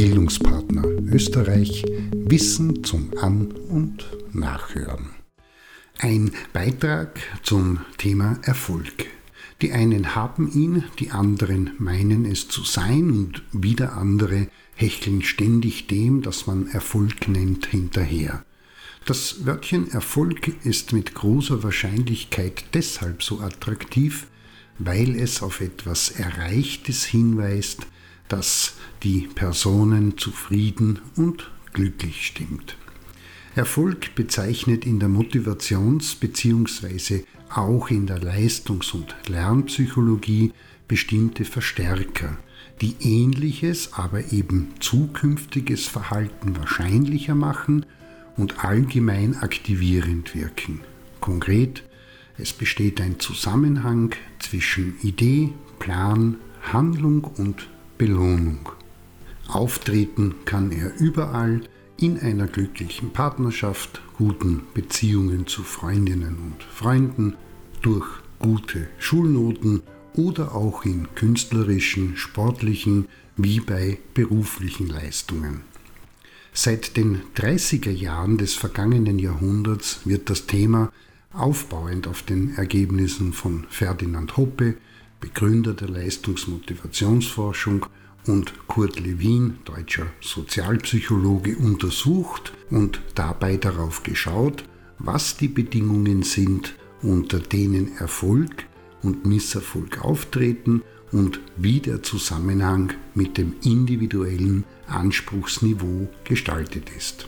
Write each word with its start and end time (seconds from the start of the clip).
Bildungspartner 0.00 0.82
Österreich 1.12 1.84
Wissen 2.14 2.82
zum 2.84 3.10
An- 3.20 3.52
und 3.68 4.06
Nachhören. 4.32 5.10
Ein 5.98 6.30
Beitrag 6.54 7.20
zum 7.42 7.80
Thema 7.98 8.38
Erfolg. 8.40 9.08
Die 9.60 9.72
einen 9.72 10.14
haben 10.14 10.50
ihn, 10.50 10.84
die 11.00 11.10
anderen 11.10 11.72
meinen 11.78 12.24
es 12.24 12.48
zu 12.48 12.64
sein 12.64 13.10
und 13.10 13.42
wieder 13.52 13.98
andere 13.98 14.48
hecheln 14.74 15.20
ständig 15.20 15.86
dem, 15.88 16.22
das 16.22 16.46
man 16.46 16.68
Erfolg 16.68 17.28
nennt, 17.28 17.66
hinterher. 17.66 18.42
Das 19.04 19.44
Wörtchen 19.44 19.90
Erfolg 19.90 20.64
ist 20.64 20.94
mit 20.94 21.14
großer 21.14 21.62
Wahrscheinlichkeit 21.62 22.64
deshalb 22.72 23.22
so 23.22 23.40
attraktiv, 23.40 24.28
weil 24.78 25.14
es 25.14 25.42
auf 25.42 25.60
etwas 25.60 26.08
Erreichtes 26.08 27.04
hinweist, 27.04 27.86
das 28.30 28.74
die 29.02 29.28
Personen 29.34 30.16
zufrieden 30.18 31.00
und 31.16 31.50
glücklich 31.72 32.26
stimmt. 32.26 32.76
Erfolg 33.54 34.14
bezeichnet 34.14 34.86
in 34.86 35.00
der 35.00 35.08
Motivations- 35.08 36.16
bzw. 36.18 37.24
auch 37.52 37.90
in 37.90 38.06
der 38.06 38.20
Leistungs- 38.20 38.94
und 38.94 39.14
Lernpsychologie 39.28 40.52
bestimmte 40.86 41.44
Verstärker, 41.44 42.38
die 42.80 42.94
ähnliches, 43.00 43.92
aber 43.94 44.32
eben 44.32 44.68
zukünftiges 44.80 45.86
Verhalten 45.86 46.56
wahrscheinlicher 46.56 47.34
machen 47.34 47.86
und 48.36 48.64
allgemein 48.64 49.36
aktivierend 49.36 50.34
wirken. 50.34 50.80
Konkret, 51.20 51.82
es 52.38 52.52
besteht 52.52 53.00
ein 53.00 53.18
Zusammenhang 53.18 54.14
zwischen 54.38 54.94
Idee, 55.02 55.52
Plan, 55.78 56.36
Handlung 56.72 57.24
und 57.24 57.68
Belohnung. 58.00 58.70
Auftreten 59.46 60.36
kann 60.46 60.72
er 60.72 60.98
überall 60.98 61.60
in 61.98 62.18
einer 62.18 62.46
glücklichen 62.46 63.10
Partnerschaft, 63.10 64.00
guten 64.16 64.62
Beziehungen 64.72 65.46
zu 65.46 65.62
Freundinnen 65.62 66.38
und 66.38 66.62
Freunden, 66.62 67.36
durch 67.82 68.08
gute 68.38 68.88
Schulnoten 68.98 69.82
oder 70.14 70.54
auch 70.54 70.86
in 70.86 71.14
künstlerischen, 71.14 72.16
sportlichen 72.16 73.06
wie 73.36 73.60
bei 73.60 73.98
beruflichen 74.14 74.88
Leistungen. 74.88 75.60
Seit 76.54 76.96
den 76.96 77.20
30er 77.36 77.90
Jahren 77.90 78.38
des 78.38 78.54
vergangenen 78.54 79.18
Jahrhunderts 79.18 80.00
wird 80.06 80.30
das 80.30 80.46
Thema, 80.46 80.90
aufbauend 81.34 82.08
auf 82.08 82.22
den 82.22 82.54
Ergebnissen 82.56 83.34
von 83.34 83.66
Ferdinand 83.68 84.38
Hoppe, 84.38 84.76
Begründer 85.20 85.74
der 85.74 85.88
Leistungsmotivationsforschung, 85.88 87.86
und 88.26 88.66
Kurt 88.68 89.00
Lewin, 89.00 89.58
deutscher 89.64 90.06
Sozialpsychologe, 90.20 91.56
untersucht 91.56 92.52
und 92.70 93.00
dabei 93.14 93.56
darauf 93.56 94.02
geschaut, 94.02 94.64
was 94.98 95.36
die 95.36 95.48
Bedingungen 95.48 96.22
sind, 96.22 96.74
unter 97.02 97.38
denen 97.40 97.96
Erfolg 97.96 98.66
und 99.02 99.24
Misserfolg 99.24 100.04
auftreten 100.04 100.82
und 101.12 101.40
wie 101.56 101.80
der 101.80 102.02
Zusammenhang 102.02 102.92
mit 103.14 103.38
dem 103.38 103.54
individuellen 103.64 104.64
Anspruchsniveau 104.86 106.08
gestaltet 106.24 106.90
ist. 106.96 107.26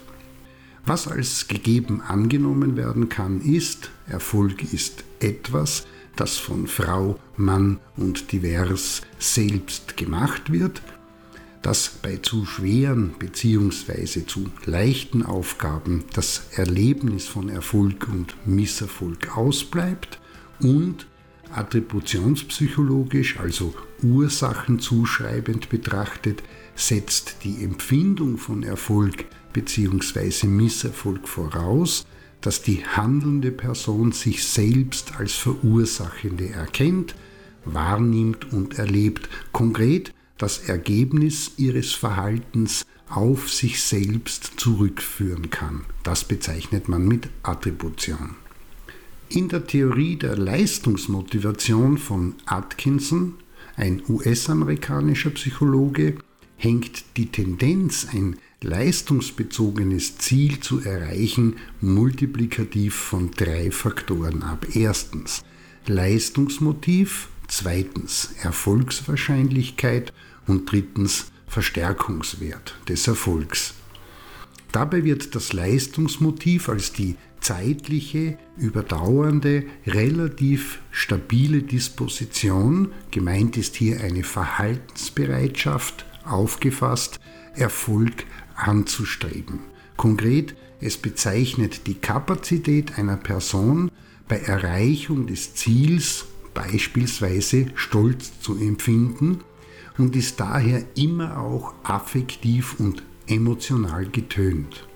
Was 0.85 1.09
als 1.09 1.49
gegeben 1.49 2.03
angenommen 2.03 2.77
werden 2.77 3.09
kann, 3.09 3.41
ist, 3.41 3.91
Erfolg 4.09 4.73
ist 4.73 5.05
etwas, 5.21 5.87
das 6.17 6.37
von 6.37 6.67
Frau, 6.67 7.19
Mann 7.37 7.79
und 7.97 8.33
divers 8.33 9.03
selbst 9.19 9.97
gemacht 9.97 10.53
wird, 10.53 10.83
dass 11.63 11.89
bei 12.03 12.17
zu 12.17 12.45
schweren 12.45 13.15
bzw. 13.19 14.27
zu 14.27 14.51
leichten 14.67 15.23
Aufgaben 15.23 16.05
das 16.13 16.49
Erlebnis 16.57 17.27
von 17.27 17.49
Erfolg 17.49 18.09
und 18.09 18.35
Misserfolg 18.47 19.37
ausbleibt 19.37 20.19
und 20.61 21.07
attributionspsychologisch, 21.55 23.39
also 23.39 23.75
ursachenzuschreibend 24.03 25.69
betrachtet, 25.69 26.43
setzt 26.75 27.37
die 27.45 27.63
Empfindung 27.63 28.39
von 28.39 28.63
Erfolg 28.63 29.27
bzw. 29.53 30.47
Misserfolg 30.47 31.29
voraus, 31.29 32.07
dass 32.43 32.61
die 32.61 32.85
handelnde 32.85 33.53
Person 33.53 34.13
sich 34.13 34.45
selbst 34.47 35.17
als 35.17 35.33
Verursachende 35.33 36.51
erkennt, 36.51 37.15
wahrnimmt 37.65 38.53
und 38.53 38.79
erlebt, 38.79 39.29
konkret 39.53 40.13
das 40.37 40.69
Ergebnis 40.69 41.53
ihres 41.57 41.93
Verhaltens 41.93 42.85
auf 43.09 43.51
sich 43.51 43.81
selbst 43.81 44.55
zurückführen 44.57 45.51
kann. 45.51 45.85
Das 46.03 46.25
bezeichnet 46.25 46.89
man 46.89 47.07
mit 47.07 47.29
Attribution. 47.43 48.37
In 49.29 49.49
der 49.49 49.67
Theorie 49.67 50.17
der 50.17 50.37
Leistungsmotivation 50.37 51.97
von 51.97 52.35
Atkinson, 52.45 53.35
ein 53.77 54.03
US-amerikanischer 54.09 55.31
Psychologe, 55.31 56.17
hängt 56.57 57.05
die 57.17 57.27
Tendenz, 57.27 58.09
ein 58.13 58.37
leistungsbezogenes 58.63 60.19
Ziel 60.19 60.61
zu 60.61 60.81
erreichen, 60.81 61.57
multiplikativ 61.81 62.95
von 62.95 63.31
drei 63.31 63.71
Faktoren 63.71 64.43
ab. 64.43 64.67
Erstens 64.75 65.43
Leistungsmotiv, 65.87 67.29
zweitens 67.49 68.35
Erfolgswahrscheinlichkeit 68.43 70.13
und 70.47 70.71
drittens 70.71 71.33
Verstärkungswert 71.49 72.77
des 72.89 73.09
Erfolgs. 73.09 73.75
Dabei 74.71 75.05
wird 75.05 75.35
das 75.35 75.53
Leistungsmotiv 75.53 76.69
als 76.69 76.93
die 76.93 77.17
zeitliche, 77.41 78.39
überdauernde, 78.57 79.65
relativ 79.87 80.81
stabile 80.91 81.63
Disposition, 81.63 82.93
gemeint 83.11 83.57
ist 83.57 83.77
hier 83.77 84.01
eine 84.01 84.23
Verhaltensbereitschaft, 84.23 86.07
aufgefasst, 86.25 87.21
Erfolg 87.55 88.25
anzustreben. 88.57 89.61
Konkret, 89.97 90.55
es 90.81 90.97
bezeichnet 90.97 91.87
die 91.87 91.95
Kapazität 91.95 92.99
einer 92.99 93.17
Person, 93.17 93.91
bei 94.29 94.39
Erreichung 94.39 95.27
des 95.27 95.55
Ziels 95.55 96.25
beispielsweise 96.55 97.67
Stolz 97.75 98.41
zu 98.41 98.57
empfinden 98.57 99.41
und 99.99 100.17
ist 100.17 100.41
daher 100.41 100.85
immer 100.97 101.39
auch 101.39 101.75
affektiv 101.83 102.81
und 102.81 103.03
emotional 103.27 104.07
getönt. 104.07 104.87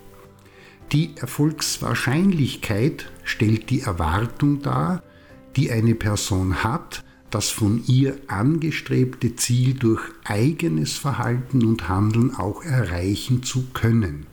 Die 0.91 1.15
Erfolgswahrscheinlichkeit 1.17 3.11
stellt 3.23 3.69
die 3.69 3.81
Erwartung 3.81 4.61
dar, 4.61 5.03
die 5.55 5.71
eine 5.71 5.95
Person 5.95 6.63
hat, 6.63 7.03
das 7.29 7.49
von 7.49 7.83
ihr 7.87 8.17
angestrebte 8.27 9.35
Ziel 9.35 9.73
durch 9.73 10.01
eigenes 10.23 10.97
Verhalten 10.97 11.65
und 11.65 11.89
Handeln 11.89 12.33
auch 12.35 12.63
erreichen 12.63 13.43
zu 13.43 13.67
können. 13.73 14.27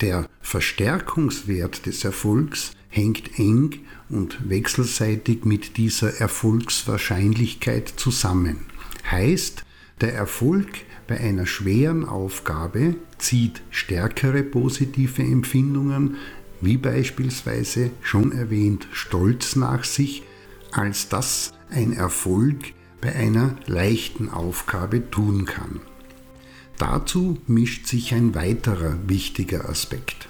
Der 0.00 0.28
Verstärkungswert 0.40 1.86
des 1.86 2.04
Erfolgs 2.04 2.72
hängt 2.88 3.38
eng 3.38 3.80
und 4.08 4.48
wechselseitig 4.48 5.44
mit 5.44 5.76
dieser 5.76 6.20
Erfolgswahrscheinlichkeit 6.20 7.88
zusammen. 7.96 8.66
Heißt, 9.10 9.64
der 10.00 10.14
Erfolg 10.14 10.68
bei 11.06 11.18
einer 11.18 11.46
schweren 11.46 12.04
Aufgabe 12.04 12.96
zieht 13.18 13.62
stärkere 13.70 14.42
positive 14.42 15.22
Empfindungen, 15.22 16.16
wie 16.60 16.76
beispielsweise 16.76 17.90
schon 18.02 18.32
erwähnt 18.32 18.86
Stolz 18.92 19.56
nach 19.56 19.84
sich, 19.84 20.22
als 20.70 21.08
das 21.08 21.52
ein 21.70 21.92
Erfolg 21.92 22.72
bei 23.00 23.14
einer 23.14 23.56
leichten 23.66 24.28
Aufgabe 24.28 25.10
tun 25.10 25.44
kann. 25.44 25.80
Dazu 26.78 27.38
mischt 27.46 27.86
sich 27.86 28.14
ein 28.14 28.34
weiterer 28.34 28.96
wichtiger 29.06 29.68
Aspekt. 29.68 30.28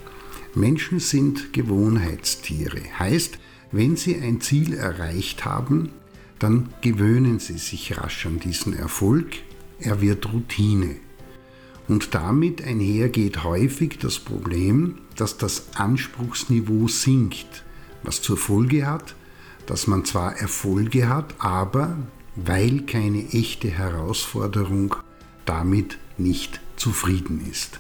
Menschen 0.55 0.99
sind 0.99 1.52
Gewohnheitstiere, 1.52 2.81
heißt, 2.99 3.38
wenn 3.70 3.96
sie 3.96 4.17
ein 4.17 4.40
Ziel 4.40 4.75
erreicht 4.75 5.44
haben, 5.44 5.90
dann 6.38 6.70
gewöhnen 6.81 7.38
sie 7.38 7.58
sich 7.58 7.99
rasch 7.99 8.26
an 8.26 8.41
diesen 8.41 8.73
Erfolg, 8.73 9.26
er 9.81 10.00
wird 10.00 10.32
Routine. 10.32 10.96
Und 11.87 12.14
damit 12.14 12.62
einhergeht 12.62 13.44
häufig 13.44 13.99
das 13.99 14.19
Problem, 14.19 14.99
dass 15.17 15.38
das 15.38 15.75
Anspruchsniveau 15.75 16.88
sinkt, 16.88 17.64
was 18.02 18.23
zur 18.23 18.37
Folge 18.37 18.87
hat, 18.87 19.14
dass 19.69 19.87
man 19.87 20.06
zwar 20.06 20.37
Erfolge 20.38 21.09
hat, 21.11 21.35
aber 21.38 21.99
weil 22.35 22.81
keine 22.87 23.29
echte 23.32 23.69
Herausforderung 23.69 24.97
damit 25.44 25.99
nicht 26.17 26.61
zufrieden 26.76 27.47
ist. 27.50 27.79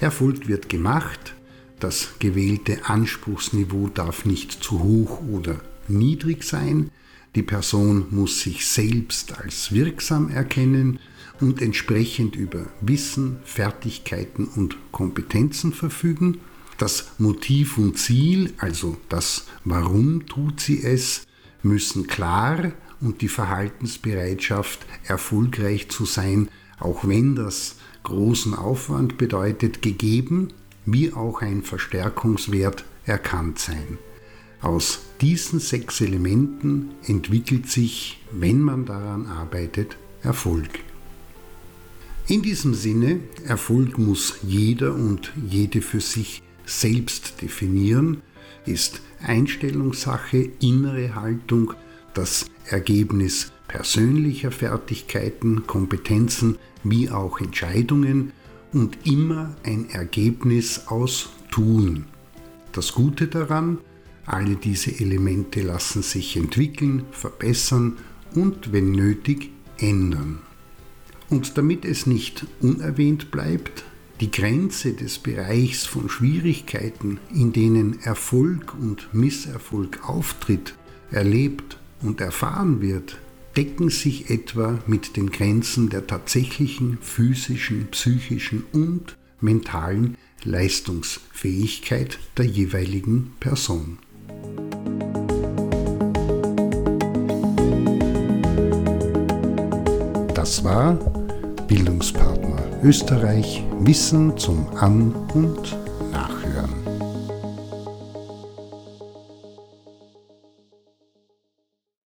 Erfolg 0.00 0.48
wird 0.48 0.70
gemacht, 0.70 1.34
das 1.78 2.14
gewählte 2.20 2.86
Anspruchsniveau 2.86 3.88
darf 3.88 4.24
nicht 4.24 4.64
zu 4.64 4.80
hoch 4.80 5.20
oder 5.28 5.60
niedrig 5.88 6.42
sein, 6.42 6.90
die 7.34 7.42
Person 7.42 8.06
muss 8.10 8.40
sich 8.40 8.66
selbst 8.66 9.38
als 9.38 9.72
wirksam 9.72 10.30
erkennen 10.30 11.00
und 11.38 11.60
entsprechend 11.60 12.34
über 12.34 12.66
Wissen, 12.80 13.40
Fertigkeiten 13.44 14.46
und 14.46 14.76
Kompetenzen 14.90 15.74
verfügen. 15.74 16.38
Das 16.80 17.10
Motiv 17.18 17.76
und 17.76 17.98
Ziel, 17.98 18.54
also 18.56 18.96
das 19.10 19.44
Warum 19.64 20.24
tut 20.24 20.60
sie 20.60 20.82
es, 20.82 21.26
müssen 21.62 22.06
klar 22.06 22.72
und 23.02 23.20
die 23.20 23.28
Verhaltensbereitschaft, 23.28 24.86
erfolgreich 25.04 25.90
zu 25.90 26.06
sein, 26.06 26.48
auch 26.78 27.06
wenn 27.06 27.34
das 27.34 27.76
großen 28.02 28.54
Aufwand 28.54 29.18
bedeutet, 29.18 29.82
gegeben, 29.82 30.54
wie 30.86 31.12
auch 31.12 31.42
ein 31.42 31.64
Verstärkungswert 31.64 32.86
erkannt 33.04 33.58
sein. 33.58 33.98
Aus 34.62 35.00
diesen 35.20 35.60
sechs 35.60 36.00
Elementen 36.00 36.92
entwickelt 37.06 37.68
sich, 37.68 38.22
wenn 38.32 38.62
man 38.62 38.86
daran 38.86 39.26
arbeitet, 39.26 39.98
Erfolg. 40.22 40.70
In 42.26 42.40
diesem 42.40 42.72
Sinne, 42.72 43.20
Erfolg 43.44 43.98
muss 43.98 44.36
jeder 44.42 44.94
und 44.94 45.30
jede 45.46 45.82
für 45.82 46.00
sich 46.00 46.42
selbst 46.70 47.42
definieren, 47.42 48.22
ist 48.66 49.00
Einstellungssache, 49.22 50.50
innere 50.60 51.14
Haltung, 51.14 51.74
das 52.14 52.46
Ergebnis 52.66 53.52
persönlicher 53.68 54.50
Fertigkeiten, 54.50 55.66
Kompetenzen 55.66 56.58
wie 56.82 57.10
auch 57.10 57.40
Entscheidungen 57.40 58.32
und 58.72 58.98
immer 59.04 59.56
ein 59.64 59.90
Ergebnis 59.90 60.86
aus 60.86 61.30
Tun. 61.50 62.06
Das 62.72 62.92
Gute 62.92 63.26
daran, 63.26 63.78
alle 64.26 64.54
diese 64.56 65.00
Elemente 65.00 65.62
lassen 65.62 66.02
sich 66.02 66.36
entwickeln, 66.36 67.04
verbessern 67.10 67.96
und, 68.34 68.72
wenn 68.72 68.92
nötig, 68.92 69.50
ändern. 69.78 70.38
Und 71.28 71.58
damit 71.58 71.84
es 71.84 72.06
nicht 72.06 72.46
unerwähnt 72.60 73.30
bleibt, 73.30 73.84
die 74.20 74.30
Grenze 74.30 74.92
des 74.92 75.18
Bereichs 75.18 75.86
von 75.86 76.10
Schwierigkeiten, 76.10 77.18
in 77.34 77.52
denen 77.52 78.00
Erfolg 78.02 78.74
und 78.78 79.12
Misserfolg 79.14 80.06
auftritt, 80.06 80.74
erlebt 81.10 81.78
und 82.02 82.20
erfahren 82.20 82.82
wird, 82.82 83.18
decken 83.56 83.88
sich 83.88 84.30
etwa 84.30 84.78
mit 84.86 85.16
den 85.16 85.30
Grenzen 85.30 85.88
der 85.88 86.06
tatsächlichen 86.06 86.98
physischen, 87.00 87.88
psychischen 87.90 88.64
und 88.72 89.16
mentalen 89.40 90.16
Leistungsfähigkeit 90.44 92.18
der 92.36 92.44
jeweiligen 92.44 93.32
Person. 93.40 93.98
Das 100.34 100.62
war 100.62 100.94
Bildungspartner 101.66 102.49
Österreich 102.82 103.62
Wissen 103.80 104.36
zum 104.36 104.66
An- 104.78 105.14
und 105.34 105.76